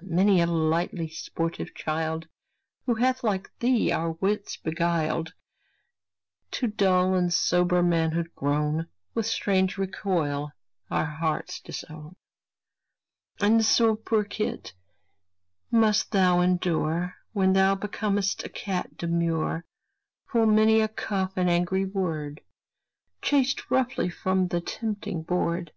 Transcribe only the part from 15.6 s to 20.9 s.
must thou endure, When thou becom'st a cat demure, Full many a